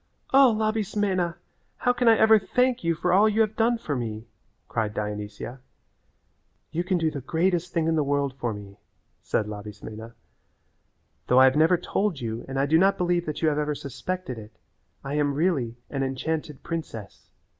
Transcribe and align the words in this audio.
"O, 0.33 0.51
Labismena! 0.51 1.35
How 1.77 1.93
can 1.93 2.07
I 2.07 2.17
ever 2.17 2.39
thank 2.39 2.83
you 2.83 2.95
for 2.95 3.13
all 3.13 3.29
you 3.29 3.41
have 3.41 3.55
done 3.55 3.77
for 3.77 3.95
me?" 3.95 4.25
cried 4.67 4.95
Dionysia. 4.95 5.59
"You 6.71 6.83
can 6.83 6.97
do 6.97 7.11
the 7.11 7.21
greatest 7.21 7.71
thing 7.71 7.87
in 7.87 7.93
the 7.95 8.03
world 8.03 8.33
for 8.33 8.51
me," 8.51 8.77
said 9.21 9.45
Labismena; 9.47 10.15
"though 11.27 11.39
I 11.39 11.43
have 11.43 11.55
never 11.55 11.77
told 11.77 12.19
you 12.19 12.43
and 12.47 12.57
I 12.59 12.65
do 12.65 12.79
not 12.79 12.97
believe 12.97 13.27
that 13.27 13.43
you 13.43 13.49
have 13.49 13.59
ever 13.59 13.75
suspected 13.75 14.39
it, 14.39 14.57
I 15.03 15.13
am 15.13 15.35
really 15.35 15.77
an 15.91 16.01
enchanted 16.01 16.63
princess. 16.63 17.29